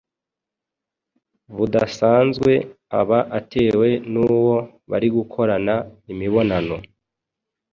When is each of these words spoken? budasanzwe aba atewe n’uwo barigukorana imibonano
budasanzwe 1.55 2.51
aba 2.99 3.19
atewe 3.37 3.89
n’uwo 4.11 4.57
barigukorana 4.89 5.75
imibonano 6.11 6.75